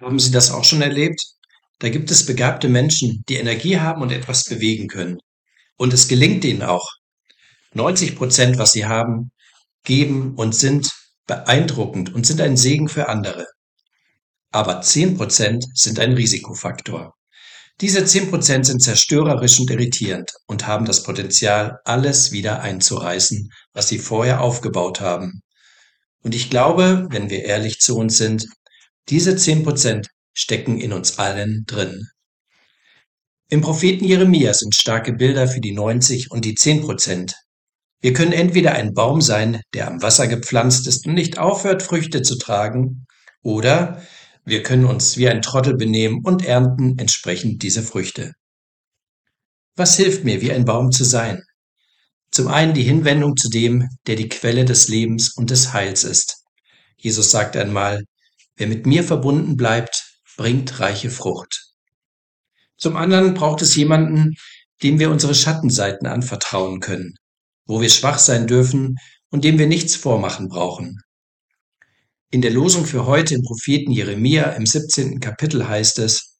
[0.00, 1.24] Haben Sie das auch schon erlebt?
[1.78, 5.18] Da gibt es begabte Menschen, die Energie haben und etwas bewegen können.
[5.76, 6.88] Und es gelingt ihnen auch.
[7.74, 9.32] 90 Prozent, was sie haben,
[9.82, 10.92] geben und sind
[11.26, 13.46] beeindruckend und sind ein Segen für andere.
[14.50, 17.14] Aber 10 Prozent sind ein Risikofaktor.
[17.80, 23.88] Diese 10 Prozent sind zerstörerisch und irritierend und haben das Potenzial, alles wieder einzureißen, was
[23.88, 25.42] sie vorher aufgebaut haben.
[26.22, 28.46] Und ich glaube, wenn wir ehrlich zu uns sind,
[29.08, 32.08] diese 10 Prozent stecken in uns allen drin.
[33.48, 37.34] Im Propheten Jeremia sind starke Bilder für die 90 und die 10 Prozent.
[38.00, 42.22] Wir können entweder ein Baum sein, der am Wasser gepflanzt ist und nicht aufhört, Früchte
[42.22, 43.06] zu tragen,
[43.42, 44.02] oder
[44.44, 48.32] wir können uns wie ein Trottel benehmen und ernten entsprechend diese Früchte.
[49.76, 51.42] Was hilft mir, wie ein Baum zu sein?
[52.30, 56.44] Zum einen die Hinwendung zu dem, der die Quelle des Lebens und des Heils ist.
[56.96, 58.04] Jesus sagt einmal,
[58.56, 61.72] wer mit mir verbunden bleibt, bringt reiche Frucht.
[62.76, 64.34] Zum anderen braucht es jemanden,
[64.82, 67.14] dem wir unsere Schattenseiten anvertrauen können,
[67.66, 68.96] wo wir schwach sein dürfen
[69.30, 71.00] und dem wir nichts vormachen brauchen.
[72.30, 75.20] In der Losung für heute im Propheten Jeremia im 17.
[75.20, 76.38] Kapitel heißt es,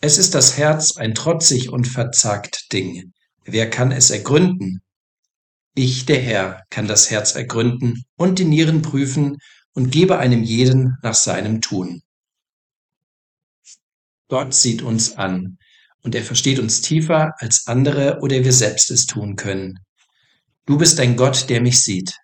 [0.00, 3.12] Es ist das Herz ein trotzig und verzagt Ding.
[3.44, 4.82] Wer kann es ergründen?
[5.74, 9.38] Ich, der Herr, kann das Herz ergründen und die Nieren prüfen
[9.78, 12.02] und gebe einem jeden nach seinem Tun.
[14.28, 15.58] Gott sieht uns an
[16.02, 19.78] und er versteht uns tiefer als andere oder wir selbst es tun können.
[20.66, 22.18] Du bist ein Gott, der mich sieht.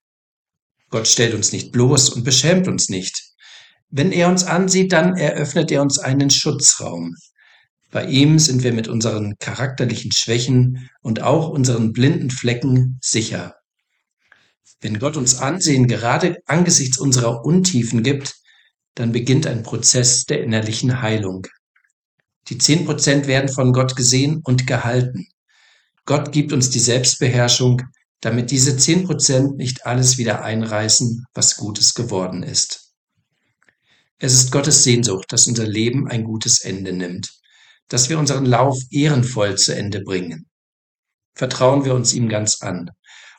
[0.90, 3.22] Gott stellt uns nicht bloß und beschämt uns nicht.
[3.88, 7.14] Wenn er uns ansieht, dann eröffnet er uns einen Schutzraum.
[7.92, 13.54] Bei ihm sind wir mit unseren charakterlichen Schwächen und auch unseren blinden Flecken sicher.
[14.80, 18.36] Wenn Gott uns Ansehen gerade angesichts unserer Untiefen gibt,
[18.94, 21.46] dann beginnt ein Prozess der innerlichen Heilung.
[22.48, 25.26] Die zehn Prozent werden von Gott gesehen und gehalten.
[26.04, 27.82] Gott gibt uns die Selbstbeherrschung,
[28.20, 32.92] damit diese zehn Prozent nicht alles wieder einreißen, was Gutes geworden ist.
[34.18, 37.32] Es ist Gottes Sehnsucht, dass unser Leben ein gutes Ende nimmt,
[37.88, 40.46] dass wir unseren Lauf ehrenvoll zu Ende bringen.
[41.34, 42.90] Vertrauen wir uns ihm ganz an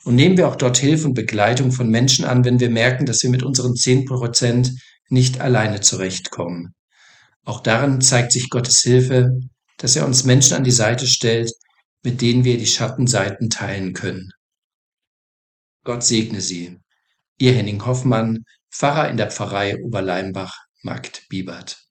[0.05, 3.23] und nehmen wir auch dort Hilfe und Begleitung von Menschen an, wenn wir merken, dass
[3.23, 4.71] wir mit unseren zehn Prozent
[5.09, 6.75] nicht alleine zurechtkommen.
[7.43, 9.39] Auch darin zeigt sich Gottes Hilfe,
[9.77, 11.51] dass er uns Menschen an die Seite stellt,
[12.03, 14.31] mit denen wir die Schattenseiten teilen können.
[15.83, 16.79] Gott segne Sie.
[17.37, 21.84] Ihr Henning Hoffmann, Pfarrer in der Pfarrei Oberleimbach, Markt Biebert.